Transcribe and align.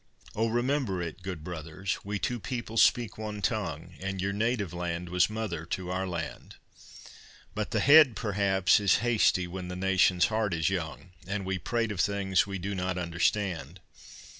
Oh! 0.35 0.47
remember 0.47 0.99
it, 0.99 1.21
good 1.21 1.43
brothers. 1.43 1.99
We 2.03 2.17
two 2.17 2.39
people 2.39 2.75
speak 2.75 3.19
one 3.19 3.39
tongue, 3.43 3.93
And 3.99 4.19
your 4.19 4.33
native 4.33 4.73
land 4.73 5.09
was 5.09 5.29
mother 5.29 5.63
to 5.67 5.91
our 5.91 6.07
land; 6.07 6.55
But 7.53 7.69
the 7.69 7.81
head, 7.81 8.15
perhaps, 8.15 8.79
is 8.79 8.95
hasty 9.05 9.45
when 9.45 9.67
the 9.67 9.75
nation's 9.75 10.25
heart 10.25 10.55
is 10.55 10.71
young, 10.71 11.11
And 11.27 11.45
we 11.45 11.59
prate 11.59 11.91
of 11.91 11.99
things 11.99 12.47
we 12.47 12.57
do 12.57 12.73
not 12.73 12.97
understand. 12.97 13.79